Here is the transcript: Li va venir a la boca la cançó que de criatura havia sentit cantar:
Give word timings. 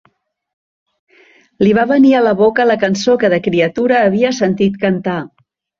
Li 1.65 1.75
va 1.79 1.85
venir 1.93 2.15
a 2.15 2.23
la 2.29 2.33
boca 2.41 2.67
la 2.73 2.79
cançó 2.87 3.19
que 3.25 3.33
de 3.35 3.43
criatura 3.51 4.05
havia 4.09 4.37
sentit 4.43 4.85
cantar: 4.89 5.25